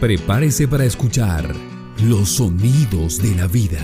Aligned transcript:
Prepárese 0.00 0.68
para 0.68 0.84
escuchar 0.84 1.52
los 2.04 2.28
sonidos 2.28 3.20
de 3.20 3.34
la 3.34 3.48
vida. 3.48 3.80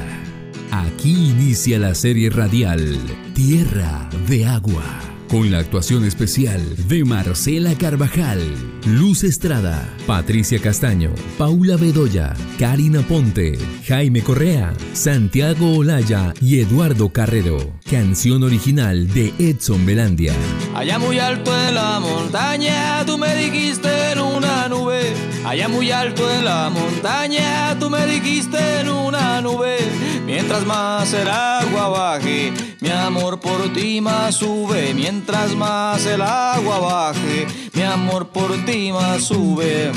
Aquí 0.70 1.30
inicia 1.30 1.76
la 1.80 1.92
serie 1.96 2.30
radial 2.30 3.00
Tierra 3.34 4.08
de 4.28 4.46
Agua, 4.46 4.84
con 5.28 5.50
la 5.50 5.58
actuación 5.58 6.04
especial 6.04 6.60
de 6.88 7.04
Marcela 7.04 7.74
Carvajal, 7.76 8.40
Luz 8.86 9.24
Estrada, 9.24 9.88
Patricia 10.06 10.58
Castaño, 10.60 11.12
Paula 11.38 11.76
Bedoya, 11.76 12.34
Karina 12.58 13.00
Ponte, 13.02 13.58
Jaime 13.86 14.22
Correa, 14.22 14.72
Santiago 14.92 15.76
Olaya 15.76 16.34
y 16.40 16.60
Eduardo 16.60 17.10
Carrero. 17.10 17.58
Canción 17.90 18.42
original 18.42 19.12
de 19.12 19.32
Edson 19.38 19.84
Belandia. 19.86 20.32
Allá 20.74 20.98
muy 20.98 21.18
alto 21.18 21.52
en 21.68 21.74
la 21.74 22.00
montaña, 22.00 23.04
tú 23.06 23.18
me 23.18 23.34
dijiste 23.34 24.12
en 24.12 24.20
una 24.20 24.68
nube. 24.68 25.12
Allá 25.44 25.68
muy 25.68 25.90
alto 25.90 26.30
en 26.30 26.44
la 26.44 26.70
montaña, 26.70 27.78
tú 27.78 27.90
me 27.90 28.06
dijiste 28.06 28.80
en 28.80 28.88
una 28.88 29.40
nube. 29.40 29.78
Mientras 30.26 30.64
más 30.64 31.12
el 31.12 31.28
agua 31.28 31.88
baje, 31.88 32.52
mi 32.80 32.90
amor 32.90 33.40
por 33.40 33.72
ti 33.72 34.00
más 34.00 34.36
sube. 34.36 34.94
Mientras 34.94 35.54
más 35.54 36.06
el 36.06 36.22
agua 36.22 36.78
baje, 36.78 37.46
mi 37.72 37.82
amor 37.82 38.28
por 38.28 38.56
ti 38.64 38.90
más 38.92 39.24
sube. 39.24 39.92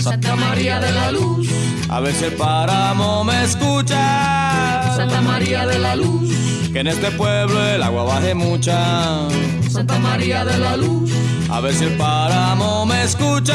Santa 0.00 0.36
María 0.36 0.80
de 0.80 0.92
la 0.92 1.10
Luz, 1.10 1.48
a 1.88 2.00
ver 2.00 2.14
si 2.14 2.24
el 2.24 2.32
páramo 2.34 3.24
me 3.24 3.42
escucha. 3.42 4.92
Santa 4.96 5.22
María 5.22 5.66
de 5.66 5.78
la 5.78 5.96
Luz, 5.96 6.30
que 6.72 6.80
en 6.80 6.88
este 6.88 7.10
pueblo 7.12 7.66
el 7.66 7.82
agua 7.82 8.04
baje 8.04 8.34
mucha. 8.34 9.28
Santa 9.70 9.98
María 9.98 10.44
de 10.44 10.58
la 10.58 10.76
Luz, 10.76 11.10
a 11.50 11.60
ver 11.60 11.74
si 11.74 11.84
el 11.84 11.96
páramo 11.96 12.84
me 12.84 13.02
escucha. 13.02 13.54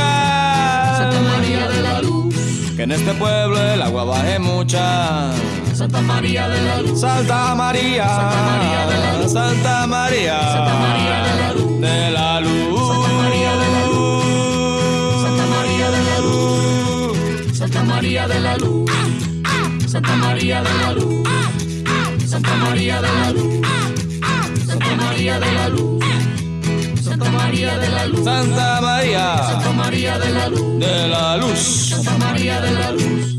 Santa 0.97 1.21
María 1.21 1.67
de 1.67 1.81
la 1.83 2.01
Luz, 2.01 2.35
que 2.79 2.83
en 2.83 2.91
este 2.93 3.13
pueblo 3.15 3.61
el 3.61 3.81
agua 3.81 4.05
baje 4.05 4.39
mucha. 4.39 5.33
Santa 5.73 5.99
María 5.99 6.47
de 6.47 6.61
la 6.61 6.81
Luz, 6.81 7.01
Santa 7.01 7.53
María, 7.53 8.07
Santa 8.07 8.41
María 8.41 8.87
de 8.87 8.97
la 8.99 9.17
Luz, 9.17 9.33
Santa 9.33 9.87
María, 9.87 10.39
Santa 10.39 10.73
María 10.79 11.23
de 11.27 11.35
la 11.41 11.53
Luz, 11.55 11.81
de 11.81 12.11
la 12.11 12.39
Luz, 12.39 12.87
Santa 12.87 13.11
María 13.19 13.51
de 13.61 13.67
la 13.75 13.85
Luz, 13.91 15.17
Santa 15.17 15.43
María 15.43 15.91
de 15.91 15.99
la 15.99 16.19
Luz, 16.21 17.51
Santa 17.57 17.83
María 17.83 18.27
de 18.27 18.39
la 18.39 18.57
Luz, 18.57 18.91
Santa 19.91 20.15
María 20.15 20.61
de 20.61 20.73
la 20.79 20.93
Luz, 20.93 21.29
Santa 22.29 22.55
María 22.55 23.01
de 23.01 23.11
la 23.11 23.31
Luz, 23.31 23.67
Santa 24.65 24.95
María 24.95 25.39
de 25.39 25.51
la 25.51 25.67
Luz. 25.67 25.98
Santa 27.09 27.31
María 27.31 27.77
de 27.79 27.89
la 27.89 28.05
Luz. 28.05 28.23
Santa 28.23 28.81
María. 28.81 29.37
Santa 29.37 29.71
María 29.73 30.19
de 30.19 30.29
la 30.29 30.49
Luz. 30.49 30.79
De 30.79 31.07
la 31.07 31.37
Luz. 31.37 31.59
Santa 31.59 32.17
María 32.19 32.61
de 32.61 32.71
la 32.71 32.91
Luz. 32.91 33.37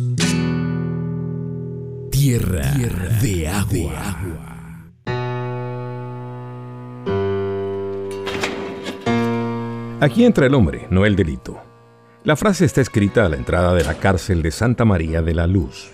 Tierra, 2.11 2.73
de 3.23 3.49
agua. 3.49 4.21
Aquí 10.01 10.25
entra 10.25 10.47
el 10.47 10.55
hombre, 10.55 10.89
no 10.91 11.07
el 11.07 11.15
delito. 11.15 11.61
La 12.25 12.35
frase 12.35 12.65
está 12.65 12.81
escrita 12.81 13.25
a 13.25 13.29
la 13.29 13.37
entrada 13.37 13.73
de 13.75 13.85
la 13.85 13.95
cárcel 13.95 14.43
de 14.43 14.51
Santa 14.51 14.85
María 14.85 15.23
de 15.23 15.35
la 15.35 15.47
Luz. 15.47 15.93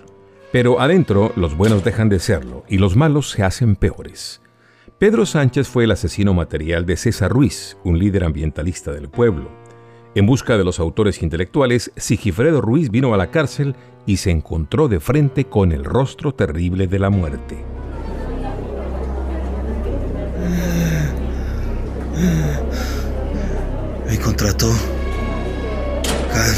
Pero 0.51 0.81
adentro 0.81 1.31
los 1.37 1.55
buenos 1.55 1.85
dejan 1.85 2.09
de 2.09 2.21
serlo 2.21 2.65
y 2.69 2.79
los 2.79 2.97
malos 2.97 3.29
se 3.29 3.43
hacen 3.43 3.77
peores. 3.77 4.41
Pedro 4.99 5.27
Sánchez 5.27 5.69
fue 5.69 5.85
el 5.85 5.91
asesino 5.91 6.33
material 6.33 6.87
de 6.87 6.97
César 6.97 7.31
Ruiz, 7.31 7.77
un 7.85 7.99
líder 7.99 8.25
ambientalista 8.25 8.93
del 8.93 9.11
pueblo. 9.11 9.51
En 10.15 10.25
busca 10.25 10.57
de 10.57 10.65
los 10.65 10.81
autores 10.81 11.23
intelectuales, 11.23 11.93
Sigifredo 11.97 12.63
Ruiz 12.63 12.91
vino 12.91 13.13
a 13.13 13.19
la 13.19 13.31
cárcel 13.31 13.77
y 14.07 14.17
se 14.17 14.31
encontró 14.31 14.89
de 14.89 14.99
frente 14.99 15.45
con 15.45 15.73
el 15.73 15.85
rostro 15.85 16.33
terrible 16.33 16.87
de 16.87 16.99
la 16.99 17.11
muerte. 17.11 17.63
Me 24.09 24.19
contrató. 24.19 24.71
Car. 26.33 26.55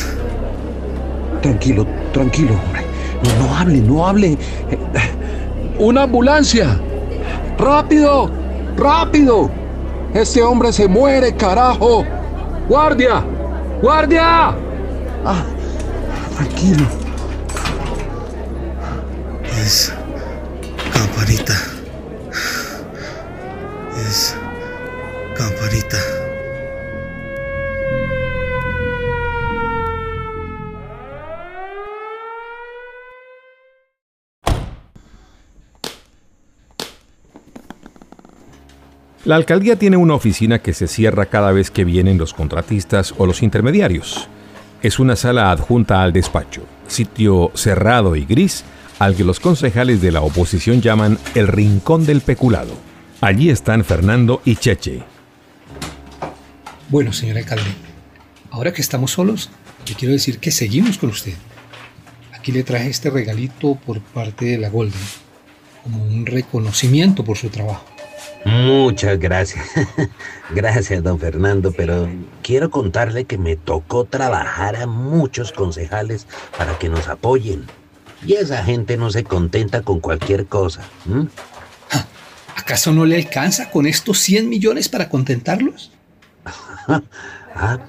Tranquilo, 1.43 1.85
tranquilo, 2.13 2.53
hombre. 2.53 2.83
No, 3.25 3.47
no 3.47 3.57
hable, 3.57 3.81
no 3.81 4.07
hable. 4.07 4.39
¡Una 5.81 6.05
ambulancia! 6.05 6.81
¡Rápido! 7.59 8.31
¡Rápido! 8.77 9.51
Este 10.15 10.43
hombre 10.43 10.73
se 10.73 10.89
muere, 10.89 11.35
carajo. 11.37 12.05
¡Guardia! 12.69 13.25
¡Guardia! 13.83 14.55
Ah, 15.25 15.45
tranquilo. 16.37 16.85
Es 19.65 19.93
campanita. 20.93 21.55
Es 24.09 24.37
campanita. 25.37 26.18
La 39.29 39.37
alcaldía 39.37 39.77
tiene 39.77 39.99
una 39.99 40.15
oficina 40.15 40.61
que 40.61 40.73
se 40.73 40.89
cierra 40.89 41.27
cada 41.27 41.53
vez 41.53 41.71
que 41.71 41.85
vienen 41.85 42.17
los 42.17 42.33
contratistas 42.33 43.13
o 43.19 43.27
los 43.27 43.43
intermediarios. 43.43 44.27
Es 44.81 44.99
una 44.99 45.17
sala 45.17 45.51
adjunta 45.51 46.03
al 46.03 46.15
despacho, 46.15 46.63
sitio 46.87 47.51
cerrado 47.55 48.17
y 48.17 48.25
gris 48.25 48.65
al 48.99 49.15
que 49.15 49.25
los 49.25 49.39
concejales 49.39 50.01
de 50.01 50.13
la 50.13 50.23
oposición 50.23 50.81
llaman 50.81 51.19
el 51.35 51.47
rincón 51.47 52.07
del 52.07 52.23
peculado. 52.23 52.73
Allí 53.21 53.51
están 53.51 53.85
Fernando 53.85 54.41
y 54.47 54.57
Cheche. 54.57 55.03
Bueno, 56.89 57.13
señor 57.13 57.37
alcalde, 57.37 57.71
ahora 58.51 58.73
que 58.73 58.81
estamos 58.81 59.11
solos, 59.11 59.51
le 59.87 59.95
quiero 59.95 60.15
decir 60.15 60.39
que 60.39 60.51
seguimos 60.51 60.97
con 60.97 61.11
usted. 61.11 61.35
Aquí 62.33 62.51
le 62.51 62.63
traje 62.63 62.89
este 62.89 63.11
regalito 63.11 63.75
por 63.75 64.01
parte 64.01 64.47
de 64.47 64.57
la 64.57 64.71
Golden, 64.71 64.99
como 65.85 66.03
un 66.03 66.25
reconocimiento 66.25 67.27
por 67.27 67.37
su 67.37 67.51
trabajo. 67.51 67.98
Muchas 68.49 69.19
gracias. 69.19 69.67
Gracias, 70.51 71.03
don 71.03 71.19
Fernando, 71.19 71.71
pero 71.71 72.09
quiero 72.43 72.71
contarle 72.71 73.27
que 73.27 73.37
me 73.37 73.57
tocó 73.57 74.07
trabajar 74.07 74.77
a 74.77 74.87
muchos 74.87 75.53
concejales 75.53 76.27
para 76.57 76.79
que 76.79 76.89
nos 76.89 77.09
apoyen. 77.09 77.67
Y 78.25 78.35
esa 78.35 78.65
gente 78.65 78.97
no 78.97 79.11
se 79.11 79.23
contenta 79.23 79.83
con 79.83 80.01
cualquier 80.01 80.47
cosa. 80.47 80.83
¿m? 81.07 81.29
¿Acaso 82.57 82.93
no 82.93 83.05
le 83.05 83.17
alcanza 83.17 83.71
con 83.71 83.87
estos 83.87 84.19
100 84.21 84.49
millones 84.49 84.89
para 84.89 85.09
contentarlos? 85.09 85.93
Ah, 87.61 87.81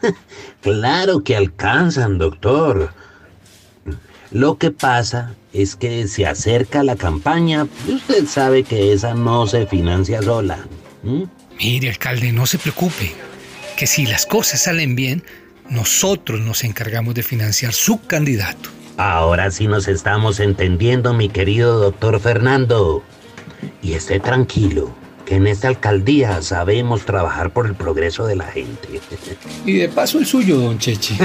claro 0.60 1.24
que 1.24 1.34
alcanzan, 1.34 2.18
doctor. 2.18 2.92
Lo 4.30 4.58
que 4.58 4.70
pasa 4.70 5.34
es 5.52 5.76
que 5.76 6.08
se 6.08 6.26
acerca 6.26 6.82
la 6.82 6.96
campaña 6.96 7.66
y 7.86 7.94
usted 7.94 8.26
sabe 8.26 8.62
que 8.62 8.92
esa 8.92 9.14
no 9.14 9.46
se 9.46 9.66
financia 9.66 10.22
sola. 10.22 10.58
Mire, 11.58 11.90
alcalde, 11.90 12.32
no 12.32 12.46
se 12.46 12.58
preocupe, 12.58 13.12
que 13.76 13.86
si 13.86 14.06
las 14.06 14.26
cosas 14.26 14.62
salen 14.62 14.94
bien, 14.94 15.22
nosotros 15.68 16.40
nos 16.40 16.64
encargamos 16.64 17.14
de 17.14 17.22
financiar 17.22 17.72
su 17.72 18.00
candidato. 18.00 18.70
Ahora 18.96 19.50
sí 19.50 19.66
nos 19.66 19.88
estamos 19.88 20.38
entendiendo, 20.40 21.14
mi 21.14 21.28
querido 21.28 21.80
doctor 21.80 22.20
Fernando. 22.20 23.02
Y 23.80 23.94
esté 23.94 24.20
tranquilo, 24.20 24.94
que 25.32 25.36
en 25.36 25.46
esta 25.46 25.68
alcaldía 25.68 26.42
sabemos 26.42 27.06
trabajar 27.06 27.54
por 27.54 27.66
el 27.66 27.74
progreso 27.74 28.26
de 28.26 28.36
la 28.36 28.44
gente. 28.44 29.00
Y 29.64 29.78
de 29.78 29.88
paso 29.88 30.18
el 30.18 30.26
suyo, 30.26 30.58
don 30.58 30.78
Cheche. 30.78 31.16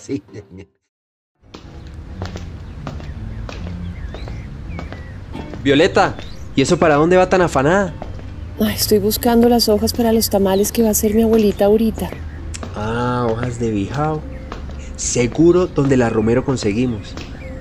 sí, 0.00 0.22
señor. 0.32 0.66
Violeta, 5.62 6.14
¿y 6.56 6.62
eso 6.62 6.78
para 6.78 6.94
dónde 6.94 7.18
va 7.18 7.28
tan 7.28 7.42
afanada? 7.42 7.92
Ay, 8.58 8.74
estoy 8.74 9.00
buscando 9.00 9.50
las 9.50 9.68
hojas 9.68 9.92
para 9.92 10.14
los 10.14 10.30
tamales 10.30 10.72
que 10.72 10.80
va 10.80 10.88
a 10.88 10.92
hacer 10.92 11.12
mi 11.12 11.24
abuelita 11.24 11.66
ahorita. 11.66 12.08
Ah, 12.74 13.26
hojas 13.30 13.58
de 13.58 13.70
bijao. 13.70 14.22
Seguro 14.96 15.66
donde 15.66 15.98
la 15.98 16.08
Romero 16.08 16.42
conseguimos. 16.42 17.12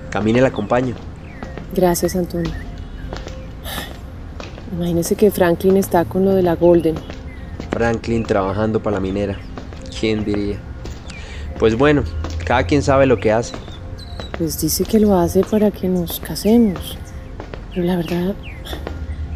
Camine 0.10 0.40
la 0.40 0.48
acompaño. 0.48 0.96
Gracias, 1.76 2.16
Antonio. 2.16 2.73
Imagínese 4.76 5.16
que 5.16 5.30
Franklin 5.30 5.78
está 5.78 6.04
con 6.04 6.26
lo 6.26 6.32
de 6.32 6.42
la 6.42 6.56
Golden. 6.56 6.96
Franklin 7.72 8.24
trabajando 8.24 8.82
para 8.82 8.96
la 8.96 9.00
minera. 9.00 9.38
¿Quién 10.00 10.26
diría? 10.26 10.58
Pues 11.60 11.78
bueno, 11.78 12.04
cada 12.46 12.64
quien 12.66 12.82
sabe 12.82 13.06
lo 13.06 13.20
que 13.20 13.32
hace. 13.32 13.54
Pues 14.38 14.60
dice 14.60 14.84
que 14.84 15.00
lo 15.00 15.16
hace 15.16 15.44
para 15.44 15.70
que 15.70 15.88
nos 15.88 16.20
casemos. 16.20 16.98
Pero 17.74 17.86
la 17.86 17.96
verdad, 17.98 18.36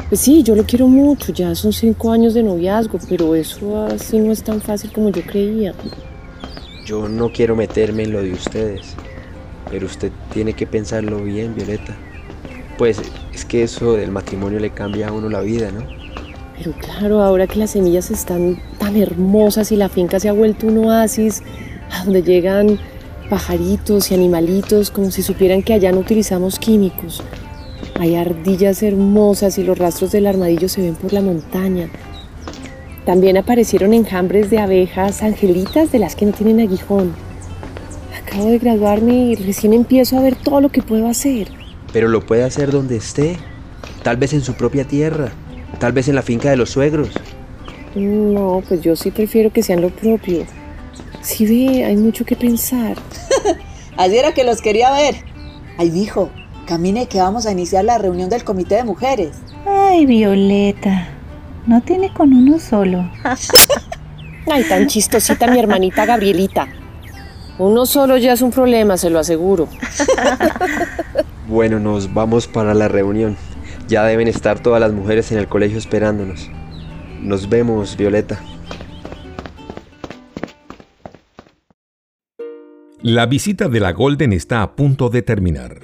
Pues 0.08 0.22
sí, 0.22 0.42
yo 0.42 0.54
lo 0.56 0.64
quiero 0.64 0.88
mucho, 0.88 1.32
ya 1.32 1.54
son 1.54 1.72
cinco 1.72 2.10
años 2.10 2.32
de 2.32 2.42
noviazgo, 2.42 2.98
pero 3.08 3.34
eso 3.34 3.84
así 3.84 4.18
no 4.18 4.32
es 4.32 4.42
tan 4.42 4.60
fácil 4.62 4.90
como 4.90 5.10
yo 5.10 5.22
creía. 5.22 5.74
Yo 6.86 7.08
no 7.08 7.30
quiero 7.30 7.54
meterme 7.54 8.04
en 8.04 8.12
lo 8.12 8.22
de 8.22 8.32
ustedes, 8.32 8.94
pero 9.70 9.84
usted 9.84 10.10
tiene 10.32 10.54
que 10.54 10.66
pensarlo 10.66 11.22
bien, 11.22 11.54
Violeta. 11.54 11.94
Pues 12.78 12.98
es 12.98 13.12
que 13.48 13.62
eso 13.62 13.94
del 13.94 14.12
matrimonio 14.12 14.60
le 14.60 14.70
cambia 14.70 15.08
a 15.08 15.12
uno 15.12 15.28
la 15.28 15.40
vida, 15.40 15.72
¿no? 15.72 15.80
Pero 16.56 16.72
claro, 16.72 17.22
ahora 17.22 17.46
que 17.46 17.58
las 17.58 17.70
semillas 17.70 18.10
están 18.10 18.60
tan 18.78 18.96
hermosas 18.96 19.72
y 19.72 19.76
la 19.76 19.88
finca 19.88 20.20
se 20.20 20.28
ha 20.28 20.32
vuelto 20.32 20.66
un 20.66 20.78
oasis, 20.78 21.42
a 21.90 22.04
donde 22.04 22.22
llegan 22.22 22.78
pajaritos 23.30 24.10
y 24.10 24.14
animalitos 24.14 24.90
como 24.90 25.10
si 25.10 25.22
supieran 25.22 25.62
que 25.62 25.74
allá 25.74 25.92
no 25.92 26.00
utilizamos 26.00 26.58
químicos. 26.58 27.22
Hay 27.98 28.14
ardillas 28.14 28.82
hermosas 28.82 29.58
y 29.58 29.64
los 29.64 29.78
rastros 29.78 30.12
del 30.12 30.26
armadillo 30.26 30.68
se 30.68 30.82
ven 30.82 30.94
por 30.94 31.12
la 31.12 31.20
montaña. 31.20 31.88
También 33.04 33.36
aparecieron 33.36 33.94
enjambres 33.94 34.50
de 34.50 34.58
abejas 34.58 35.22
angelitas 35.22 35.90
de 35.92 35.98
las 35.98 36.14
que 36.14 36.26
no 36.26 36.32
tienen 36.32 36.60
aguijón. 36.60 37.14
Acabo 38.22 38.50
de 38.50 38.58
graduarme 38.58 39.14
y 39.14 39.34
recién 39.36 39.72
empiezo 39.72 40.18
a 40.18 40.22
ver 40.22 40.36
todo 40.36 40.60
lo 40.60 40.68
que 40.68 40.82
puedo 40.82 41.08
hacer. 41.08 41.48
Pero 41.92 42.08
lo 42.08 42.24
puede 42.24 42.44
hacer 42.44 42.70
donde 42.70 42.96
esté, 42.96 43.36
tal 44.02 44.16
vez 44.16 44.32
en 44.32 44.42
su 44.42 44.54
propia 44.54 44.84
tierra, 44.84 45.32
tal 45.78 45.92
vez 45.92 46.08
en 46.08 46.14
la 46.14 46.22
finca 46.22 46.50
de 46.50 46.56
los 46.56 46.70
suegros. 46.70 47.10
No, 47.94 48.62
pues 48.68 48.82
yo 48.82 48.94
sí 48.96 49.10
prefiero 49.10 49.52
que 49.52 49.62
sean 49.62 49.80
lo 49.80 49.90
propio. 49.90 50.44
Si 51.22 51.46
ve, 51.46 51.84
hay 51.84 51.96
mucho 51.96 52.24
que 52.24 52.36
pensar. 52.36 52.96
Así 53.96 54.16
era 54.16 54.32
que 54.32 54.44
los 54.44 54.60
quería 54.60 54.92
ver. 54.92 55.16
Ay, 55.78 55.90
dijo, 55.90 56.30
camine 56.66 57.06
que 57.06 57.18
vamos 57.18 57.46
a 57.46 57.52
iniciar 57.52 57.84
la 57.84 57.98
reunión 57.98 58.28
del 58.28 58.44
comité 58.44 58.76
de 58.76 58.84
mujeres. 58.84 59.36
Ay, 59.66 60.06
Violeta, 60.06 61.08
no 61.66 61.80
tiene 61.82 62.12
con 62.12 62.32
uno 62.32 62.58
solo. 62.58 63.10
Ay, 64.50 64.64
tan 64.64 64.86
chistosita 64.86 65.46
mi 65.46 65.58
hermanita 65.58 66.06
Gabrielita. 66.06 66.68
Uno 67.58 67.86
solo 67.86 68.16
ya 68.16 68.34
es 68.34 68.42
un 68.42 68.50
problema, 68.50 68.96
se 68.96 69.10
lo 69.10 69.18
aseguro. 69.18 69.68
Bueno, 71.48 71.80
nos 71.80 72.12
vamos 72.12 72.46
para 72.46 72.74
la 72.74 72.88
reunión. 72.88 73.36
Ya 73.88 74.04
deben 74.04 74.28
estar 74.28 74.62
todas 74.62 74.82
las 74.82 74.92
mujeres 74.92 75.32
en 75.32 75.38
el 75.38 75.48
colegio 75.48 75.78
esperándonos. 75.78 76.50
Nos 77.22 77.48
vemos, 77.48 77.96
Violeta. 77.96 78.38
La 83.00 83.24
visita 83.24 83.68
de 83.68 83.80
la 83.80 83.92
Golden 83.92 84.34
está 84.34 84.60
a 84.60 84.76
punto 84.76 85.08
de 85.08 85.22
terminar. 85.22 85.80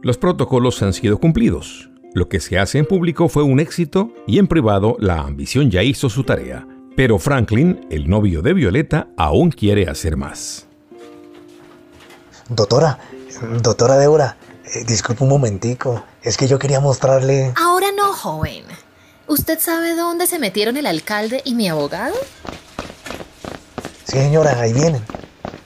Los 0.00 0.16
protocolos 0.16 0.82
han 0.82 0.94
sido 0.94 1.18
cumplidos. 1.18 1.90
Lo 2.14 2.30
que 2.30 2.40
se 2.40 2.58
hace 2.58 2.78
en 2.78 2.86
público 2.86 3.28
fue 3.28 3.42
un 3.42 3.60
éxito 3.60 4.10
y 4.26 4.38
en 4.38 4.46
privado 4.46 4.96
la 5.00 5.20
ambición 5.20 5.70
ya 5.70 5.82
hizo 5.82 6.08
su 6.08 6.24
tarea. 6.24 6.66
Pero 6.96 7.18
Franklin, 7.18 7.86
el 7.90 8.08
novio 8.08 8.40
de 8.40 8.54
Violeta, 8.54 9.08
aún 9.18 9.50
quiere 9.50 9.86
hacer 9.86 10.16
más. 10.16 10.66
Doctora, 12.48 13.00
doctora 13.62 13.98
Débora, 13.98 14.36
eh, 14.74 14.84
disculpe 14.84 15.22
un 15.22 15.30
momentico. 15.30 16.04
Es 16.22 16.36
que 16.36 16.48
yo 16.48 16.58
quería 16.58 16.80
mostrarle... 16.80 17.52
Ahora 17.56 17.86
no, 17.96 18.12
joven. 18.12 18.64
¿Usted 19.26 19.58
sabe 19.58 19.94
dónde 19.94 20.26
se 20.26 20.38
metieron 20.38 20.76
el 20.76 20.86
alcalde 20.86 21.40
y 21.44 21.54
mi 21.54 21.68
abogado? 21.68 22.14
Sí, 24.04 24.18
señora, 24.18 24.60
ahí 24.60 24.72
vienen. 24.72 25.02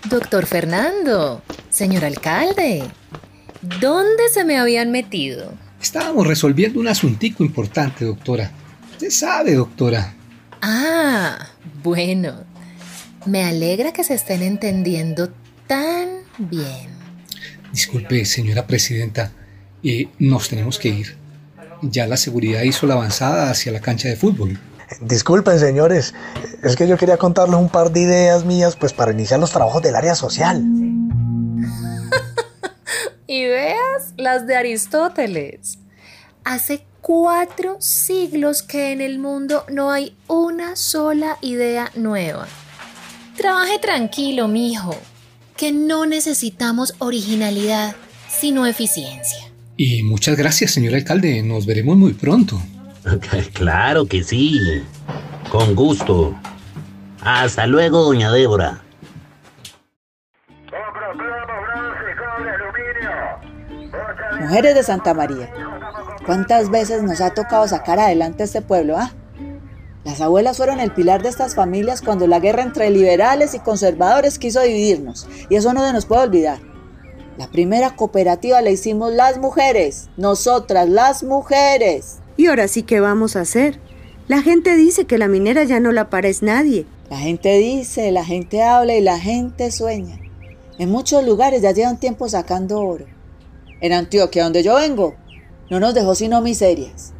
Doctor 0.04 0.46
Fernando, 0.46 1.42
señor 1.70 2.04
alcalde, 2.04 2.84
¿dónde 3.80 4.28
se 4.32 4.44
me 4.44 4.58
habían 4.58 4.92
metido? 4.92 5.52
Estábamos 5.80 6.26
resolviendo 6.26 6.78
un 6.78 6.88
asuntico 6.88 7.44
importante, 7.44 8.04
doctora. 8.04 8.50
Usted 8.92 9.10
sabe, 9.10 9.54
doctora. 9.54 10.14
Ah, 10.62 11.38
bueno. 11.82 12.44
Me 13.26 13.44
alegra 13.44 13.92
que 13.92 14.04
se 14.04 14.14
estén 14.14 14.42
entendiendo 14.42 15.30
tan 15.66 16.08
bien. 16.38 16.97
Disculpe, 17.72 18.24
señora 18.24 18.66
presidenta, 18.66 19.32
eh, 19.82 20.08
nos 20.18 20.48
tenemos 20.48 20.78
que 20.78 20.88
ir. 20.88 21.16
Ya 21.82 22.06
la 22.06 22.16
seguridad 22.16 22.62
hizo 22.62 22.86
la 22.86 22.94
avanzada 22.94 23.50
hacia 23.50 23.72
la 23.72 23.80
cancha 23.80 24.08
de 24.08 24.16
fútbol. 24.16 24.58
Disculpen, 25.00 25.58
señores. 25.58 26.14
Es 26.62 26.76
que 26.76 26.88
yo 26.88 26.96
quería 26.96 27.18
contarles 27.18 27.56
un 27.56 27.68
par 27.68 27.92
de 27.92 28.00
ideas 28.00 28.44
mías 28.44 28.76
pues 28.76 28.92
para 28.92 29.12
iniciar 29.12 29.38
los 29.38 29.52
trabajos 29.52 29.82
del 29.82 29.94
área 29.94 30.14
social. 30.14 30.62
Ideas 33.26 34.14
las 34.16 34.46
de 34.46 34.56
Aristóteles. 34.56 35.78
Hace 36.44 36.86
cuatro 37.02 37.76
siglos 37.80 38.62
que 38.62 38.92
en 38.92 39.02
el 39.02 39.18
mundo 39.18 39.66
no 39.70 39.90
hay 39.90 40.16
una 40.26 40.76
sola 40.76 41.36
idea 41.42 41.90
nueva. 41.94 42.48
Trabaje 43.36 43.78
tranquilo, 43.78 44.48
mijo, 44.48 44.96
que 45.58 45.72
no 45.72 46.06
necesitamos 46.06 46.94
originalidad, 47.00 47.96
sino 48.28 48.64
eficiencia. 48.64 49.50
Y 49.76 50.04
muchas 50.04 50.36
gracias, 50.36 50.70
señor 50.70 50.94
alcalde. 50.94 51.42
Nos 51.42 51.66
veremos 51.66 51.96
muy 51.96 52.14
pronto. 52.14 52.62
Claro 53.52 54.06
que 54.06 54.22
sí. 54.22 54.82
Con 55.50 55.74
gusto. 55.74 56.34
Hasta 57.20 57.66
luego, 57.66 58.04
doña 58.04 58.30
Débora. 58.30 58.82
Mujeres 64.40 64.74
de 64.74 64.82
Santa 64.82 65.12
María, 65.12 65.50
¿cuántas 66.24 66.70
veces 66.70 67.02
nos 67.02 67.20
ha 67.20 67.34
tocado 67.34 67.66
sacar 67.66 67.98
adelante 67.98 68.44
este 68.44 68.62
pueblo, 68.62 68.96
ah? 68.96 69.12
Las 70.08 70.22
abuelas 70.22 70.56
fueron 70.56 70.80
el 70.80 70.90
pilar 70.90 71.22
de 71.22 71.28
estas 71.28 71.54
familias 71.54 72.00
cuando 72.00 72.26
la 72.26 72.40
guerra 72.40 72.62
entre 72.62 72.88
liberales 72.88 73.52
y 73.52 73.58
conservadores 73.58 74.38
quiso 74.38 74.62
dividirnos, 74.62 75.28
y 75.50 75.56
eso 75.56 75.74
no 75.74 75.86
se 75.86 75.92
nos 75.92 76.06
puede 76.06 76.22
olvidar. 76.22 76.60
La 77.36 77.50
primera 77.50 77.94
cooperativa 77.94 78.62
la 78.62 78.70
hicimos 78.70 79.12
las 79.12 79.36
mujeres, 79.36 80.08
nosotras 80.16 80.88
las 80.88 81.24
mujeres. 81.24 82.20
¿Y 82.38 82.46
ahora 82.46 82.68
sí 82.68 82.84
qué 82.84 83.00
vamos 83.00 83.36
a 83.36 83.42
hacer? 83.42 83.80
La 84.28 84.40
gente 84.40 84.76
dice 84.76 85.04
que 85.04 85.18
la 85.18 85.28
minera 85.28 85.64
ya 85.64 85.78
no 85.78 85.92
la 85.92 86.08
pares 86.08 86.42
nadie. 86.42 86.86
La 87.10 87.18
gente 87.18 87.58
dice, 87.58 88.10
la 88.10 88.24
gente 88.24 88.62
habla 88.62 88.94
y 88.94 89.02
la 89.02 89.18
gente 89.18 89.70
sueña. 89.70 90.18
En 90.78 90.88
muchos 90.88 91.22
lugares 91.22 91.60
ya 91.60 91.72
llevan 91.72 92.00
tiempo 92.00 92.30
sacando 92.30 92.80
oro. 92.80 93.04
En 93.82 93.92
Antioquia, 93.92 94.44
donde 94.44 94.62
yo 94.62 94.76
vengo, 94.76 95.16
no 95.68 95.80
nos 95.80 95.92
dejó 95.92 96.14
sino 96.14 96.40
miserias. 96.40 97.12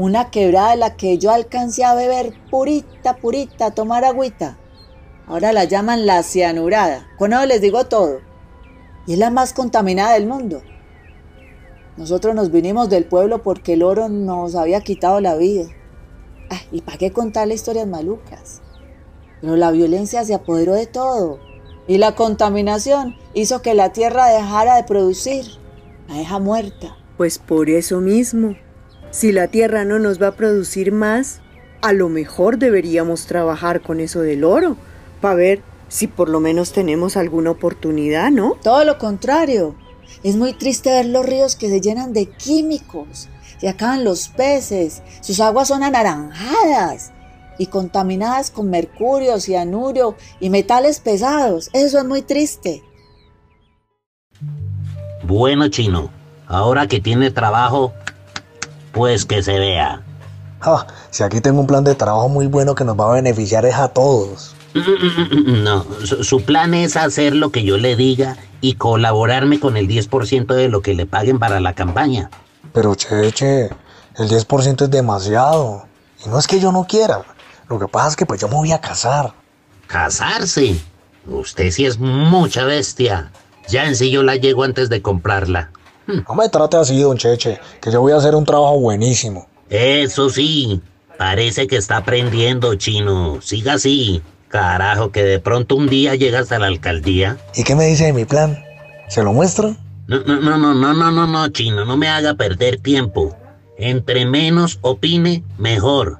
Una 0.00 0.30
quebrada 0.30 0.70
de 0.70 0.78
la 0.78 0.96
que 0.96 1.18
yo 1.18 1.30
alcancé 1.30 1.84
a 1.84 1.94
beber 1.94 2.32
purita, 2.50 3.18
purita, 3.18 3.66
a 3.66 3.70
tomar 3.72 4.02
agüita. 4.06 4.56
Ahora 5.26 5.52
la 5.52 5.64
llaman 5.64 6.06
la 6.06 6.22
cianurada. 6.22 7.06
Con 7.18 7.34
eso 7.34 7.44
les 7.44 7.60
digo 7.60 7.84
todo. 7.84 8.20
Y 9.06 9.12
es 9.12 9.18
la 9.18 9.28
más 9.28 9.52
contaminada 9.52 10.14
del 10.14 10.26
mundo. 10.26 10.62
Nosotros 11.98 12.34
nos 12.34 12.50
vinimos 12.50 12.88
del 12.88 13.04
pueblo 13.04 13.42
porque 13.42 13.74
el 13.74 13.82
oro 13.82 14.08
nos 14.08 14.54
había 14.54 14.80
quitado 14.80 15.20
la 15.20 15.36
vida. 15.36 15.66
¿Y 16.72 16.80
para 16.80 16.96
qué 16.96 17.12
contarle 17.12 17.52
historias 17.52 17.86
malucas? 17.86 18.62
Pero 19.42 19.56
la 19.56 19.70
violencia 19.70 20.24
se 20.24 20.32
apoderó 20.32 20.72
de 20.72 20.86
todo. 20.86 21.40
Y 21.86 21.98
la 21.98 22.14
contaminación 22.14 23.16
hizo 23.34 23.60
que 23.60 23.74
la 23.74 23.92
tierra 23.92 24.28
dejara 24.28 24.76
de 24.76 24.84
producir. 24.84 25.44
La 26.08 26.14
deja 26.14 26.38
muerta. 26.38 26.96
Pues 27.18 27.38
por 27.38 27.68
eso 27.68 28.00
mismo. 28.00 28.56
Si 29.10 29.32
la 29.32 29.48
tierra 29.48 29.84
no 29.84 29.98
nos 29.98 30.22
va 30.22 30.28
a 30.28 30.36
producir 30.36 30.92
más, 30.92 31.40
a 31.82 31.92
lo 31.92 32.08
mejor 32.08 32.58
deberíamos 32.58 33.26
trabajar 33.26 33.80
con 33.80 33.98
eso 33.98 34.20
del 34.20 34.44
oro, 34.44 34.76
para 35.20 35.34
ver 35.34 35.62
si 35.88 36.06
por 36.06 36.28
lo 36.28 36.38
menos 36.38 36.72
tenemos 36.72 37.16
alguna 37.16 37.50
oportunidad, 37.50 38.30
¿no? 38.30 38.56
Todo 38.62 38.84
lo 38.84 38.98
contrario. 38.98 39.74
Es 40.22 40.36
muy 40.36 40.52
triste 40.52 40.90
ver 40.90 41.06
los 41.06 41.26
ríos 41.26 41.56
que 41.56 41.68
se 41.68 41.80
llenan 41.80 42.12
de 42.12 42.26
químicos, 42.26 43.28
se 43.58 43.68
acaban 43.68 44.04
los 44.04 44.28
peces, 44.28 45.02
sus 45.20 45.40
aguas 45.40 45.68
son 45.68 45.82
anaranjadas 45.82 47.12
y 47.58 47.66
contaminadas 47.66 48.50
con 48.50 48.70
mercurio, 48.70 49.40
cianuro 49.40 50.14
y 50.38 50.50
metales 50.50 51.00
pesados. 51.00 51.68
Eso 51.72 51.98
es 51.98 52.04
muy 52.04 52.22
triste. 52.22 52.82
Bueno, 55.24 55.68
chino, 55.68 56.10
ahora 56.46 56.86
que 56.86 57.00
tiene 57.00 57.30
trabajo, 57.30 57.92
pues 58.92 59.24
que 59.24 59.42
se 59.42 59.58
vea. 59.58 60.02
Ah, 60.60 60.86
si 61.10 61.22
aquí 61.22 61.40
tengo 61.40 61.60
un 61.60 61.66
plan 61.66 61.84
de 61.84 61.94
trabajo 61.94 62.28
muy 62.28 62.46
bueno 62.46 62.74
que 62.74 62.84
nos 62.84 62.98
va 62.98 63.10
a 63.10 63.14
beneficiar 63.14 63.64
es 63.64 63.74
a 63.76 63.88
todos. 63.88 64.54
No, 65.46 65.84
su, 66.04 66.22
su 66.22 66.42
plan 66.42 66.74
es 66.74 66.96
hacer 66.96 67.34
lo 67.34 67.50
que 67.50 67.64
yo 67.64 67.76
le 67.76 67.96
diga 67.96 68.36
y 68.60 68.74
colaborarme 68.74 69.58
con 69.58 69.76
el 69.76 69.88
10% 69.88 70.54
de 70.54 70.68
lo 70.68 70.80
que 70.80 70.94
le 70.94 71.06
paguen 71.06 71.38
para 71.38 71.60
la 71.60 71.74
campaña. 71.74 72.30
Pero 72.72 72.94
Cheche, 72.94 73.70
el 74.16 74.28
10% 74.28 74.82
es 74.82 74.90
demasiado. 74.90 75.86
Y 76.24 76.28
no 76.28 76.38
es 76.38 76.46
que 76.46 76.60
yo 76.60 76.72
no 76.72 76.84
quiera. 76.84 77.22
Lo 77.68 77.78
que 77.78 77.88
pasa 77.88 78.08
es 78.08 78.16
que 78.16 78.26
pues 78.26 78.40
yo 78.40 78.48
me 78.48 78.54
voy 78.54 78.72
a 78.72 78.80
casar. 78.80 79.32
¿Casarse? 79.86 80.80
Usted 81.26 81.70
sí 81.70 81.86
es 81.86 81.98
mucha 81.98 82.64
bestia. 82.64 83.30
Ya 83.68 83.86
en 83.86 83.96
sí 83.96 84.10
yo 84.10 84.22
la 84.22 84.36
llego 84.36 84.64
antes 84.64 84.88
de 84.88 85.02
comprarla. 85.02 85.70
No 86.28 86.34
me 86.34 86.48
trate 86.48 86.76
así, 86.76 87.00
don 87.00 87.16
Cheche, 87.16 87.60
que 87.80 87.90
yo 87.90 88.00
voy 88.00 88.12
a 88.12 88.16
hacer 88.16 88.34
un 88.34 88.44
trabajo 88.44 88.78
buenísimo. 88.80 89.48
Eso 89.68 90.30
sí, 90.30 90.80
parece 91.16 91.66
que 91.66 91.76
está 91.76 91.98
aprendiendo, 91.98 92.74
chino. 92.74 93.40
Siga 93.40 93.74
así. 93.74 94.22
Carajo, 94.48 95.12
que 95.12 95.22
de 95.22 95.38
pronto 95.38 95.76
un 95.76 95.88
día 95.88 96.16
llegas 96.16 96.50
a 96.50 96.58
la 96.58 96.66
alcaldía. 96.66 97.38
¿Y 97.54 97.62
qué 97.62 97.76
me 97.76 97.86
dice 97.86 98.06
de 98.06 98.12
mi 98.12 98.24
plan? 98.24 98.64
¿Se 99.08 99.22
lo 99.22 99.32
muestro? 99.32 99.76
No, 100.08 100.18
no, 100.24 100.40
no, 100.40 100.58
no, 100.58 100.74
no, 100.74 100.92
no, 100.92 101.10
no, 101.12 101.26
no, 101.28 101.48
chino, 101.50 101.84
no 101.84 101.96
me 101.96 102.08
haga 102.08 102.34
perder 102.34 102.80
tiempo. 102.80 103.36
Entre 103.78 104.26
menos 104.26 104.80
opine, 104.82 105.44
mejor. 105.56 106.18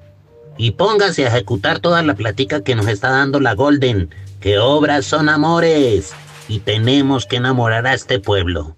Y 0.56 0.72
póngase 0.72 1.24
a 1.24 1.28
ejecutar 1.28 1.80
toda 1.80 2.02
la 2.02 2.14
platica 2.14 2.62
que 2.62 2.76
nos 2.76 2.86
está 2.86 3.10
dando 3.10 3.40
la 3.40 3.54
Golden, 3.54 4.10
que 4.40 4.58
obras 4.58 5.06
son 5.06 5.28
amores. 5.28 6.12
Y 6.48 6.60
tenemos 6.60 7.26
que 7.26 7.36
enamorar 7.36 7.86
a 7.88 7.94
este 7.94 8.20
pueblo. 8.20 8.76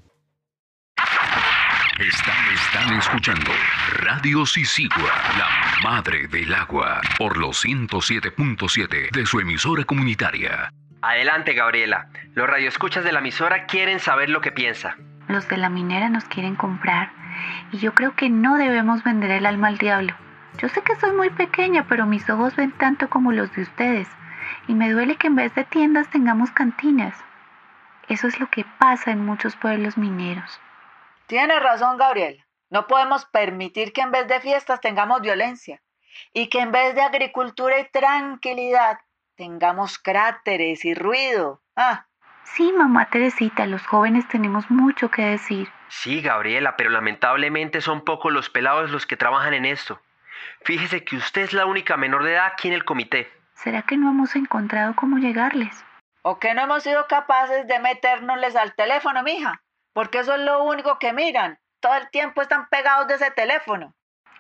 Están, 1.99 2.35
están 2.55 2.99
escuchando 2.99 3.51
Radio 3.99 4.47
Sisigua, 4.47 5.13
la 5.37 5.83
madre 5.85 6.27
del 6.27 6.55
agua, 6.55 7.03
por 7.19 7.37
los 7.37 7.67
107.7 7.67 9.11
de 9.11 9.27
su 9.27 9.41
emisora 9.41 9.85
comunitaria. 9.85 10.73
Adelante, 11.03 11.53
Gabriela. 11.53 12.09
Los 12.35 12.49
radioescuchas 12.49 13.05
de 13.05 13.13
la 13.13 13.19
emisora 13.19 13.67
quieren 13.67 14.01
saber 14.01 14.31
lo 14.31 14.41
que 14.41 14.51
piensa. 14.51 14.97
Los 15.29 15.47
de 15.49 15.59
la 15.59 15.69
minera 15.69 16.09
nos 16.09 16.25
quieren 16.25 16.57
comprar 16.57 17.13
y 17.73 17.79
yo 17.79 17.93
creo 17.93 18.17
que 18.17 18.31
no 18.31 18.57
debemos 18.57 19.05
vender 19.05 19.31
el 19.31 19.45
alma 19.45 19.69
al 19.69 19.77
diablo. 19.77 20.15
Yo 20.59 20.71
sé 20.71 20.81
que 20.83 20.97
soy 20.97 21.13
muy 21.13 21.29
pequeña, 21.29 21.87
pero 21.89 22.07
mis 22.07 22.29
ojos 22.31 22.57
ven 22.57 22.73
tanto 22.73 23.11
como 23.11 23.33
los 23.33 23.53
de 23.55 23.63
ustedes 23.63 24.09
y 24.67 24.73
me 24.73 24.91
duele 24.91 25.17
que 25.17 25.27
en 25.27 25.37
vez 25.37 25.55
de 25.55 25.65
tiendas 25.65 26.09
tengamos 26.09 26.51
cantinas. 26.53 27.15
Eso 28.09 28.29
es 28.29 28.41
lo 28.41 28.49
que 28.49 28.65
pasa 28.79 29.11
en 29.11 29.27
muchos 29.27 29.57
pueblos 29.57 29.99
mineros. 29.99 30.62
Tiene 31.33 31.59
razón, 31.61 31.97
Gabriel. 31.97 32.45
No 32.69 32.87
podemos 32.87 33.25
permitir 33.25 33.95
que 33.95 34.03
en 34.03 34.11
vez 34.11 34.29
de 34.29 34.39
fiestas 34.41 34.83
tengamos 34.83 35.23
violencia 35.23 35.81
y 36.35 36.51
que 36.51 36.61
en 36.61 36.73
vez 36.73 36.95
de 36.95 37.01
agricultura 37.01 37.81
y 37.81 37.89
tranquilidad 37.89 38.99
tengamos 39.35 39.99
cráteres 39.99 40.85
y 40.85 40.93
ruido. 40.93 41.63
Ah. 41.75 42.05
Sí, 42.45 42.71
mamá 42.77 43.09
Teresita, 43.09 43.65
los 43.65 43.87
jóvenes 43.87 44.29
tenemos 44.29 44.71
mucho 44.71 45.11
que 45.11 45.23
decir. 45.23 45.71
Sí, 45.89 46.21
Gabriela, 46.21 46.77
pero 46.77 46.91
lamentablemente 46.91 47.81
son 47.81 48.05
pocos 48.05 48.31
los 48.31 48.51
pelados 48.51 48.91
los 48.91 49.07
que 49.07 49.17
trabajan 49.17 49.55
en 49.55 49.65
esto. 49.65 50.03
Fíjese 50.67 51.03
que 51.03 51.17
usted 51.17 51.41
es 51.41 51.55
la 51.55 51.65
única 51.65 51.97
menor 51.97 52.25
de 52.25 52.35
edad 52.35 52.45
aquí 52.45 52.69
en 52.69 52.75
el 52.75 52.85
comité. 52.85 53.33
¿Será 53.55 53.81
que 53.81 53.97
no 53.97 54.11
hemos 54.11 54.37
encontrado 54.37 54.95
cómo 54.95 55.17
llegarles? 55.17 55.83
¿O 56.21 56.39
que 56.39 56.53
no 56.53 56.61
hemos 56.61 56.83
sido 56.83 57.07
capaces 57.07 57.67
de 57.67 57.79
metérnosles 57.79 58.55
al 58.55 58.75
teléfono, 58.75 59.23
mija? 59.23 59.63
Porque 59.93 60.21
eso 60.21 60.35
es 60.35 60.41
lo 60.41 60.63
único 60.65 60.99
que 60.99 61.13
miran. 61.13 61.59
Todo 61.81 61.95
el 61.97 62.09
tiempo 62.11 62.43
están 62.43 62.69
pegados 62.69 63.09
de 63.09 63.15
ese 63.15 63.31
teléfono. 63.31 63.95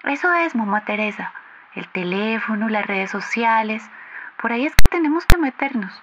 Eso 0.04 0.32
es, 0.32 0.54
mamá 0.54 0.84
Teresa. 0.84 1.32
El 1.74 1.88
teléfono, 1.88 2.68
las 2.68 2.86
redes 2.86 3.10
sociales. 3.10 3.82
Por 4.40 4.52
ahí 4.52 4.66
es 4.66 4.74
que 4.74 4.90
tenemos 4.90 5.26
que 5.26 5.38
meternos. 5.38 6.02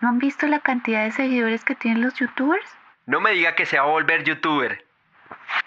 ¿No 0.00 0.08
han 0.08 0.18
visto 0.18 0.46
la 0.46 0.60
cantidad 0.60 1.04
de 1.04 1.12
seguidores 1.12 1.64
que 1.64 1.74
tienen 1.74 2.02
los 2.02 2.14
youtubers? 2.14 2.68
No 3.06 3.20
me 3.20 3.32
diga 3.32 3.54
que 3.54 3.66
se 3.66 3.78
va 3.78 3.84
a 3.84 3.88
volver 3.88 4.24
youtuber. 4.24 4.84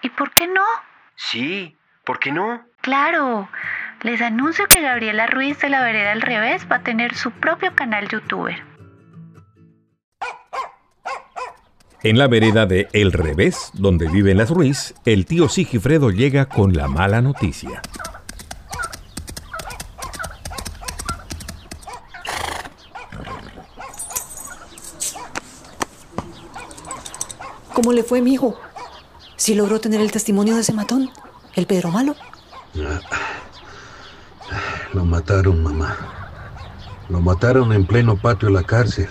¿Y 0.01 0.10
por 0.10 0.31
qué 0.31 0.48
no? 0.48 0.63
Sí, 1.15 1.77
¿por 2.03 2.19
qué 2.19 2.31
no? 2.31 2.65
Claro. 2.81 3.50
Les 4.01 4.22
anuncio 4.22 4.67
que 4.67 4.81
Gabriela 4.81 5.27
Ruiz 5.27 5.60
de 5.60 5.69
la 5.69 5.81
Vereda 5.81 6.12
al 6.12 6.22
Revés 6.22 6.67
va 6.72 6.77
a 6.77 6.84
tener 6.84 7.15
su 7.15 7.31
propio 7.31 7.75
canal 7.75 8.07
youtuber. 8.10 8.63
En 12.05 12.19
la 12.19 12.27
vereda 12.27 12.67
de 12.67 12.88
El 12.93 13.12
Revés, 13.12 13.71
donde 13.74 14.07
viven 14.07 14.38
las 14.38 14.51
Ruiz, 14.51 14.93
el 15.05 15.25
tío 15.25 15.50
Sigifredo 15.50 16.12
llega 16.12 16.45
con 16.45 16.74
la 16.74 16.88
mala 16.88 17.19
noticia. 17.19 17.81
¿Cómo 27.74 27.91
le 27.91 28.03
fue, 28.03 28.21
mi 28.21 28.33
hijo? 28.33 28.55
¿Si 29.35 29.55
logró 29.55 29.81
tener 29.81 30.00
el 30.00 30.12
testimonio 30.12 30.53
de 30.53 30.62
ese 30.62 30.74
matón? 30.74 31.09
¿El 31.55 31.65
Pedro 31.65 31.89
Malo? 31.89 32.15
Lo 34.93 35.05
mataron, 35.05 35.63
mamá. 35.63 35.97
Lo 37.09 37.19
mataron 37.19 37.74
en 37.74 37.88
pleno 37.88 38.15
patio 38.15 38.50
de 38.50 38.53
la 38.53 38.63
cárcel, 38.63 39.09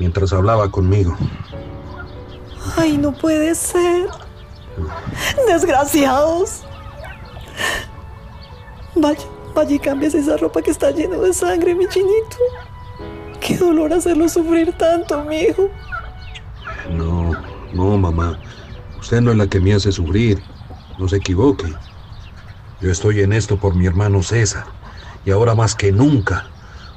mientras 0.00 0.32
hablaba 0.32 0.68
conmigo. 0.68 1.16
Ay, 2.76 2.96
no 2.98 3.12
puede 3.12 3.54
ser. 3.54 4.08
Desgraciados. 5.46 6.62
Vaya, 8.94 9.24
vaya 9.54 9.74
y 9.74 9.78
cambies 9.78 10.14
esa 10.14 10.36
ropa 10.36 10.62
que 10.62 10.70
está 10.70 10.90
llena 10.90 11.16
de 11.16 11.32
sangre, 11.32 11.74
mi 11.74 11.86
chinito. 11.88 12.36
Qué 13.40 13.56
dolor 13.56 13.92
hacerlo 13.92 14.28
sufrir 14.28 14.72
tanto, 14.72 15.24
mi 15.24 15.38
hijo. 15.40 15.68
No, 16.90 17.32
no, 17.72 17.98
mamá. 17.98 18.38
Usted 19.00 19.20
no 19.20 19.32
es 19.32 19.36
la 19.36 19.46
que 19.46 19.60
me 19.60 19.74
hace 19.74 19.90
sufrir. 19.90 20.42
No 20.98 21.08
se 21.08 21.16
equivoque. 21.16 21.72
Yo 22.80 22.90
estoy 22.90 23.20
en 23.20 23.32
esto 23.32 23.58
por 23.58 23.74
mi 23.74 23.86
hermano 23.86 24.22
César. 24.22 24.64
Y 25.24 25.30
ahora 25.30 25.54
más 25.54 25.74
que 25.74 25.92
nunca 25.92 26.46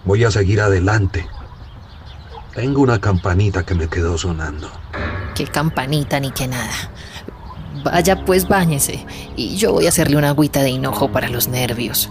voy 0.03 0.24
a 0.24 0.31
seguir 0.31 0.62
adelante. 0.62 1.27
Tengo 2.53 2.81
una 2.81 3.00
campanita 3.01 3.65
que 3.65 3.75
me 3.75 3.88
quedó 3.88 4.17
sonando. 4.17 4.69
Qué 5.35 5.45
campanita 5.45 6.19
ni 6.21 6.31
qué 6.31 6.47
nada. 6.47 6.91
Vaya 7.83 8.23
pues 8.23 8.47
báñese 8.47 9.05
y 9.35 9.57
yo 9.57 9.73
voy 9.73 9.85
a 9.85 9.89
hacerle 9.89 10.15
una 10.15 10.29
agüita 10.29 10.63
de 10.63 10.69
hinojo 10.69 11.11
para 11.11 11.27
los 11.27 11.49
nervios. 11.49 12.09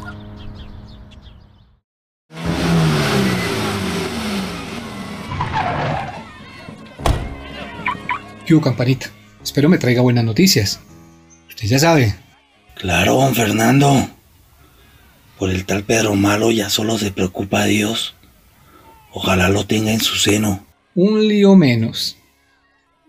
¿Qué 8.45 8.55
hubo, 8.55 8.61
campanita? 8.61 9.07
Espero 9.43 9.71
me 9.71 9.79
traiga 9.79 10.03
buenas 10.03 10.25
noticias. 10.25 10.81
Usted 11.49 11.67
ya 11.67 11.79
sabe. 11.79 12.15
Claro, 12.75 13.15
don 13.15 13.35
Fernando. 13.35 14.07
Por 15.39 15.49
el 15.49 15.65
tal 15.65 15.85
Pedro 15.85 16.15
Malo 16.15 16.51
ya 16.51 16.69
solo 16.69 16.99
se 16.99 17.11
preocupa 17.11 17.65
Dios. 17.65 18.15
Ojalá 19.13 19.49
lo 19.49 19.65
tenga 19.67 19.93
en 19.93 20.01
su 20.01 20.17
seno. 20.17 20.67
Un 20.95 21.27
lío 21.27 21.57
menos. 21.57 22.19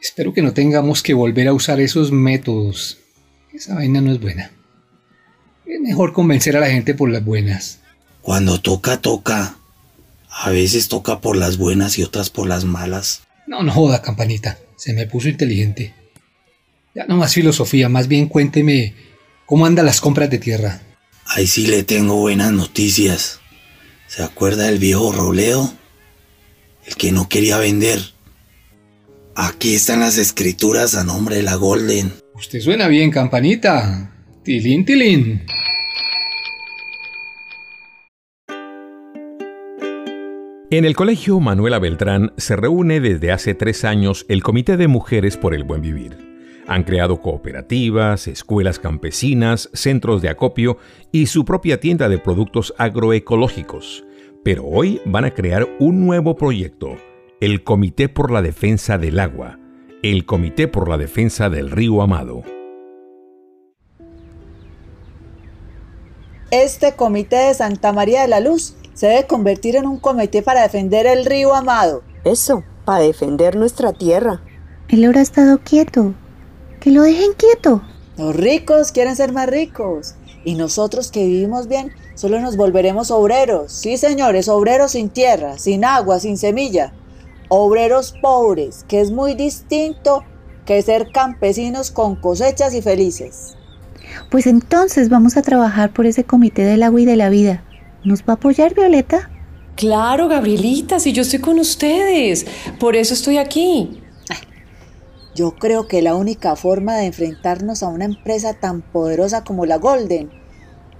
Espero 0.05 0.35
que 0.35 0.43
no 0.43 0.53
tengamos 0.53 1.01
que 1.01 1.15
volver 1.15 1.47
a 1.47 1.53
usar 1.53 1.79
esos 1.79 2.11
métodos. 2.11 2.99
Esa 3.51 3.73
vaina 3.73 4.01
no 4.01 4.11
es 4.11 4.21
buena. 4.21 4.51
Es 5.65 5.81
mejor 5.81 6.13
convencer 6.13 6.55
a 6.55 6.59
la 6.59 6.69
gente 6.69 6.93
por 6.93 7.09
las 7.09 7.25
buenas. 7.25 7.79
Cuando 8.21 8.61
toca, 8.61 9.01
toca. 9.01 9.57
A 10.29 10.51
veces 10.51 10.89
toca 10.89 11.21
por 11.21 11.35
las 11.35 11.57
buenas 11.57 11.97
y 11.97 12.03
otras 12.03 12.29
por 12.29 12.47
las 12.47 12.65
malas. 12.65 13.23
No, 13.47 13.63
no 13.63 13.71
joda, 13.71 14.03
campanita. 14.03 14.59
Se 14.75 14.93
me 14.93 15.07
puso 15.07 15.27
inteligente. 15.27 15.95
Ya 16.93 17.07
no 17.07 17.17
más 17.17 17.33
filosofía, 17.33 17.89
más 17.89 18.07
bien 18.07 18.27
cuénteme 18.27 18.93
cómo 19.47 19.65
andan 19.65 19.87
las 19.87 20.01
compras 20.01 20.29
de 20.29 20.37
tierra. 20.37 20.81
Ahí 21.25 21.47
sí 21.47 21.65
le 21.65 21.81
tengo 21.81 22.17
buenas 22.17 22.51
noticias. 22.51 23.39
¿Se 24.05 24.21
acuerda 24.21 24.65
del 24.65 24.77
viejo 24.77 25.11
Robledo? 25.11 25.73
El 26.85 26.95
que 26.95 27.11
no 27.11 27.27
quería 27.27 27.57
vender. 27.57 28.14
Aquí 29.37 29.75
están 29.75 29.99
las 29.99 30.17
escrituras 30.17 30.95
a 30.95 31.03
nombre 31.03 31.35
de 31.35 31.43
la 31.43 31.55
Golden. 31.55 32.13
Usted 32.35 32.61
suena 32.61 32.87
bien, 32.87 33.11
campanita. 33.11 34.09
Tilín, 34.43 34.85
tilín. 34.85 35.43
En 40.71 40.85
el 40.85 40.95
colegio 40.95 41.41
Manuela 41.41 41.79
Beltrán 41.79 42.31
se 42.37 42.55
reúne 42.55 43.01
desde 43.01 43.33
hace 43.33 43.53
tres 43.55 43.83
años 43.83 44.25
el 44.29 44.41
Comité 44.41 44.77
de 44.77 44.87
Mujeres 44.87 45.35
por 45.35 45.53
el 45.53 45.65
Buen 45.65 45.81
Vivir. 45.81 46.15
Han 46.65 46.83
creado 46.83 47.21
cooperativas, 47.21 48.29
escuelas 48.29 48.79
campesinas, 48.79 49.69
centros 49.73 50.21
de 50.21 50.29
acopio 50.29 50.77
y 51.11 51.25
su 51.25 51.43
propia 51.43 51.81
tienda 51.81 52.07
de 52.07 52.19
productos 52.19 52.73
agroecológicos. 52.77 54.05
Pero 54.45 54.63
hoy 54.63 55.01
van 55.03 55.25
a 55.25 55.31
crear 55.31 55.67
un 55.79 56.05
nuevo 56.05 56.37
proyecto, 56.37 56.95
el 57.41 57.65
Comité 57.65 58.07
por 58.07 58.31
la 58.31 58.41
Defensa 58.41 58.97
del 58.97 59.19
Agua, 59.19 59.59
el 60.03 60.25
Comité 60.25 60.69
por 60.69 60.87
la 60.87 60.97
Defensa 60.97 61.49
del 61.49 61.69
Río 61.69 62.01
Amado. 62.01 62.43
Este 66.49 66.95
comité 66.95 67.35
de 67.35 67.53
Santa 67.53 67.91
María 67.91 68.21
de 68.21 68.29
la 68.29 68.39
Luz 68.39 68.75
se 68.93 69.07
debe 69.07 69.27
convertir 69.27 69.75
en 69.75 69.85
un 69.85 69.99
comité 69.99 70.41
para 70.41 70.61
defender 70.61 71.05
el 71.07 71.25
río 71.25 71.53
Amado. 71.53 72.03
Eso, 72.23 72.63
para 72.85 73.03
defender 73.03 73.57
nuestra 73.57 73.91
tierra. 73.91 74.41
El 74.87 75.05
oro 75.05 75.19
ha 75.19 75.23
estado 75.23 75.57
quieto. 75.57 76.13
Que 76.79 76.91
lo 76.91 77.01
dejen 77.01 77.33
quieto. 77.33 77.81
Los 78.17 78.33
ricos 78.33 78.93
quieren 78.93 79.17
ser 79.17 79.33
más 79.33 79.49
ricos. 79.49 80.15
Y 80.45 80.55
nosotros 80.55 81.11
que 81.11 81.25
vivimos 81.25 81.67
bien, 81.67 81.91
solo 82.13 82.39
nos 82.39 82.55
volveremos 82.55 83.11
obreros. 83.11 83.73
Sí, 83.73 83.97
señores, 83.97 84.47
obreros 84.47 84.91
sin 84.91 85.09
tierra, 85.09 85.57
sin 85.57 85.83
agua, 85.83 86.19
sin 86.19 86.37
semilla. 86.37 86.93
Obreros 87.49 88.13
pobres, 88.21 88.85
que 88.87 89.01
es 89.01 89.11
muy 89.11 89.35
distinto 89.35 90.23
que 90.65 90.81
ser 90.81 91.11
campesinos 91.11 91.91
con 91.91 92.15
cosechas 92.15 92.73
y 92.73 92.81
felices. 92.81 93.55
Pues 94.31 94.47
entonces 94.47 95.09
vamos 95.09 95.37
a 95.37 95.41
trabajar 95.41 95.93
por 95.93 96.05
ese 96.05 96.23
comité 96.23 96.63
del 96.63 96.83
agua 96.83 97.01
y 97.01 97.05
de 97.05 97.15
la 97.15 97.29
vida. 97.29 97.63
¿Nos 98.03 98.21
va 98.21 98.33
a 98.33 98.33
apoyar 98.33 98.73
Violeta? 98.73 99.29
Claro, 99.75 100.27
Gabrielita, 100.27 100.99
si 100.99 101.11
yo 101.11 101.23
estoy 101.23 101.39
con 101.39 101.59
ustedes. 101.59 102.45
Por 102.79 102.95
eso 102.95 103.13
estoy 103.13 103.37
aquí. 103.37 104.01
Yo 105.35 105.55
creo 105.55 105.87
que 105.87 106.01
la 106.01 106.15
única 106.15 106.55
forma 106.55 106.95
de 106.95 107.07
enfrentarnos 107.07 107.83
a 107.83 107.89
una 107.89 108.05
empresa 108.05 108.53
tan 108.53 108.81
poderosa 108.81 109.43
como 109.43 109.65
la 109.65 109.77
Golden 109.77 110.31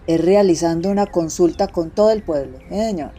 es 0.07 0.23
realizando 0.23 0.89
una 0.89 1.05
consulta 1.05 1.67
con 1.67 1.89
todo 1.89 2.11
el 2.11 2.21
pueblo, 2.21 2.59
¿eh, 2.69 2.89
señor? 2.89 3.11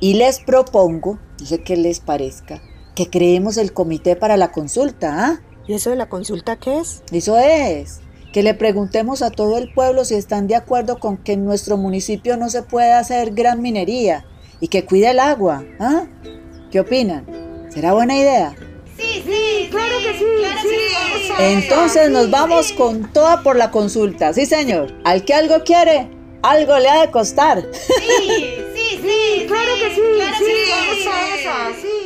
Y 0.00 0.14
les 0.14 0.40
propongo, 0.40 1.18
no 1.42 1.48
sé 1.48 1.58
qué 1.58 1.76
les 1.76 1.98
parezca, 1.98 2.62
que 2.94 3.10
creemos 3.10 3.56
el 3.56 3.72
comité 3.72 4.14
para 4.14 4.36
la 4.36 4.52
consulta, 4.52 5.26
¿ah? 5.26 5.40
¿Y 5.66 5.74
eso 5.74 5.90
de 5.90 5.96
la 5.96 6.08
consulta 6.08 6.56
qué 6.56 6.78
es? 6.78 7.02
Eso 7.10 7.36
es, 7.36 7.98
que 8.32 8.44
le 8.44 8.54
preguntemos 8.54 9.22
a 9.22 9.30
todo 9.30 9.58
el 9.58 9.72
pueblo 9.74 10.04
si 10.04 10.14
están 10.14 10.46
de 10.46 10.54
acuerdo 10.54 11.00
con 11.00 11.16
que 11.16 11.32
en 11.32 11.44
nuestro 11.44 11.76
municipio 11.76 12.36
no 12.36 12.48
se 12.48 12.62
puede 12.62 12.92
hacer 12.92 13.32
gran 13.32 13.60
minería 13.60 14.24
y 14.60 14.68
que 14.68 14.84
cuide 14.84 15.10
el 15.10 15.18
agua, 15.18 15.64
¿ah? 15.80 16.04
¿Qué 16.70 16.78
opinan? 16.78 17.26
¿Será 17.70 17.92
buena 17.92 18.16
idea? 18.16 18.54
Sí, 18.96 19.24
sí, 19.26 19.68
claro 19.68 19.96
que 19.98 20.16
sí. 20.16 20.24
Claro 20.40 20.60
sí. 20.62 21.32
Entonces 21.40 22.08
nos 22.08 22.30
vamos 22.30 22.70
con 22.72 23.12
toda 23.12 23.42
por 23.42 23.56
la 23.56 23.72
consulta, 23.72 24.32
sí 24.32 24.46
señor. 24.46 24.94
Al 25.02 25.24
que 25.24 25.34
algo 25.34 25.64
quiere, 25.64 26.08
algo 26.42 26.78
le 26.78 26.88
ha 26.88 27.00
de 27.00 27.10
costar. 27.10 27.66
Sí, 27.72 28.61
sí, 29.02 29.08
sí, 29.08 29.46
claro 29.46 29.72
que 29.80 29.94
sí. 29.94 30.00
Claro 30.16 30.36
sí, 30.38 30.44
sí, 31.02 31.08
esa, 31.40 31.72
sí. 31.80 32.02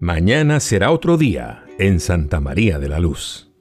Mañana 0.00 0.60
será 0.60 0.90
otro 0.90 1.16
día 1.16 1.64
en 1.78 1.98
Santa 1.98 2.40
María 2.40 2.78
de 2.78 2.88
la 2.88 2.98
Luz. 2.98 3.53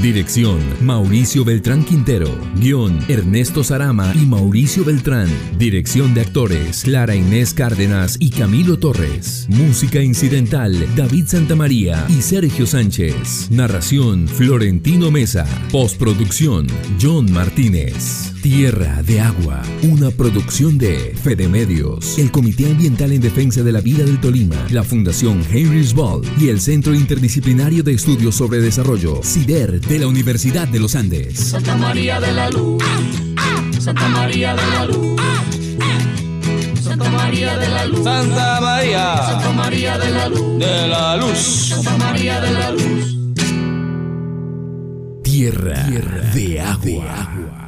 Dirección 0.00 0.60
Mauricio 0.80 1.44
Beltrán 1.44 1.84
Quintero. 1.84 2.28
Guión 2.54 3.00
Ernesto 3.08 3.64
Sarama 3.64 4.12
y 4.14 4.26
Mauricio 4.26 4.84
Beltrán. 4.84 5.28
Dirección 5.58 6.14
de 6.14 6.20
actores 6.20 6.82
Clara 6.84 7.16
Inés 7.16 7.52
Cárdenas 7.52 8.16
y 8.20 8.30
Camilo 8.30 8.78
Torres. 8.78 9.46
Música 9.48 10.00
incidental 10.00 10.86
David 10.94 11.24
Santamaría 11.26 12.06
y 12.08 12.22
Sergio 12.22 12.64
Sánchez. 12.66 13.50
Narración 13.50 14.28
Florentino 14.28 15.10
Mesa. 15.10 15.46
Postproducción 15.72 16.68
John 17.00 17.32
Martínez. 17.32 18.32
Tierra 18.40 19.02
de 19.02 19.20
Agua. 19.20 19.62
Una 19.82 20.10
producción 20.10 20.78
de 20.78 21.12
Fede 21.22 21.48
Medios, 21.48 22.18
el 22.18 22.30
Comité 22.30 22.70
Ambiental 22.70 23.12
en 23.12 23.20
Defensa 23.20 23.64
de 23.64 23.72
la 23.72 23.80
Vida 23.80 24.04
del 24.04 24.20
Tolima, 24.20 24.56
la 24.70 24.84
Fundación 24.84 25.42
Henry's 25.50 25.92
Ball 25.92 26.22
y 26.40 26.48
el 26.48 26.60
Centro 26.60 26.94
Interdisciplinario 26.94 27.82
de 27.82 27.94
Estudios 27.94 28.36
sobre 28.36 28.60
Desarrollo, 28.60 29.20
CIDER, 29.24 29.80
de 29.88 29.98
la 29.98 30.06
Universidad 30.06 30.68
de 30.68 30.80
los 30.80 30.94
Andes. 30.94 31.38
Santa 31.38 31.74
María 31.74 32.20
de 32.20 32.32
la 32.32 32.50
Luz. 32.50 32.82
Santa 33.80 34.08
María 34.08 34.54
de 34.54 34.66
la 34.66 34.84
Luz. 34.84 35.20
Santa 36.82 37.10
María 37.10 37.56
de 37.56 37.68
la 37.68 37.86
Luz. 37.86 38.04
Santa 38.04 38.60
María. 38.60 39.16
Santa 39.16 39.52
María 39.52 39.98
de 39.98 40.10
la 40.10 40.28
Luz. 40.28 40.58
De 40.58 40.88
la 40.88 41.16
Luz. 41.16 41.38
Santa 41.38 41.96
María 41.96 42.40
de 42.40 42.52
la 42.52 42.70
Luz. 42.72 43.16
Tierra, 45.22 45.82
de 46.34 46.60
agua. 46.60 47.67